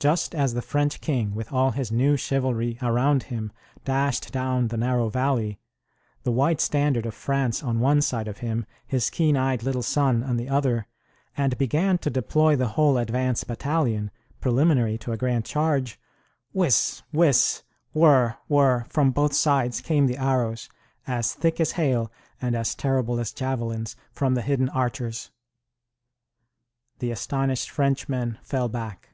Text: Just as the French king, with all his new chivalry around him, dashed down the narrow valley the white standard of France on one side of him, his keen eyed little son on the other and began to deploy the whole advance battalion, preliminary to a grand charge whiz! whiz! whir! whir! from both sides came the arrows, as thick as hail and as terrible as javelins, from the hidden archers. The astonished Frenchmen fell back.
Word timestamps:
Just 0.00 0.34
as 0.34 0.52
the 0.54 0.62
French 0.62 1.00
king, 1.00 1.32
with 1.32 1.52
all 1.52 1.70
his 1.70 1.92
new 1.92 2.16
chivalry 2.16 2.76
around 2.82 3.22
him, 3.30 3.52
dashed 3.84 4.32
down 4.32 4.66
the 4.66 4.76
narrow 4.76 5.08
valley 5.08 5.60
the 6.24 6.32
white 6.32 6.60
standard 6.60 7.06
of 7.06 7.14
France 7.14 7.62
on 7.62 7.78
one 7.78 8.00
side 8.02 8.26
of 8.26 8.38
him, 8.38 8.66
his 8.84 9.08
keen 9.10 9.36
eyed 9.36 9.62
little 9.62 9.80
son 9.84 10.24
on 10.24 10.36
the 10.38 10.48
other 10.48 10.88
and 11.36 11.56
began 11.56 11.98
to 11.98 12.10
deploy 12.10 12.56
the 12.56 12.70
whole 12.74 12.98
advance 12.98 13.44
battalion, 13.44 14.10
preliminary 14.40 14.98
to 14.98 15.12
a 15.12 15.16
grand 15.16 15.44
charge 15.44 16.00
whiz! 16.52 17.02
whiz! 17.12 17.62
whir! 17.94 18.36
whir! 18.48 18.84
from 18.88 19.12
both 19.12 19.32
sides 19.32 19.80
came 19.80 20.06
the 20.08 20.18
arrows, 20.18 20.68
as 21.06 21.32
thick 21.32 21.60
as 21.60 21.72
hail 21.78 22.10
and 22.40 22.56
as 22.56 22.74
terrible 22.74 23.20
as 23.20 23.30
javelins, 23.30 23.94
from 24.10 24.34
the 24.34 24.42
hidden 24.42 24.68
archers. 24.70 25.30
The 26.98 27.12
astonished 27.12 27.70
Frenchmen 27.70 28.40
fell 28.42 28.68
back. 28.68 29.08